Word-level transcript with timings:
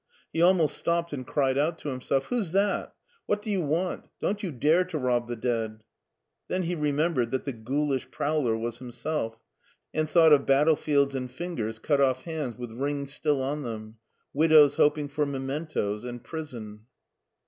He 0.33 0.41
almost 0.41 0.79
stopped 0.79 1.13
and 1.13 1.27
cried 1.27 1.59
out 1.59 1.77
to 1.77 1.91
him 1.91 2.01
self, 2.01 2.25
"Who's 2.25 2.53
that? 2.53 2.95
What 3.27 3.39
do 3.43 3.51
you 3.51 3.61
want? 3.61 4.09
Don't 4.19 4.41
you 4.41 4.51
dare 4.51 4.83
to 4.85 4.97
rob 4.97 5.27
the 5.27 5.35
dead!" 5.35 5.83
Then 6.47 6.63
he 6.63 6.73
remembered 6.73 7.29
that 7.29 7.45
the 7.45 7.53
ghoulish 7.53 8.09
prowler 8.09 8.57
was 8.57 8.79
himself, 8.79 9.37
and 9.93 10.09
thought 10.09 10.33
of 10.33 10.41
8o 10.41 10.47
MARTIN 10.47 10.47
SCHULER 10.47 10.57
battlefields 10.59 11.13
and 11.15 11.31
fingers 11.31 11.77
cut 11.77 12.01
off 12.01 12.23
hands 12.23 12.55
with 12.57 12.71
rings 12.71 13.13
still 13.13 13.43
on 13.43 13.61
them, 13.61 13.97
widows 14.33 14.77
hoping 14.77 15.07
for 15.07 15.27
mementoes, 15.27 16.03
and 16.03 16.23
prison. 16.23 16.87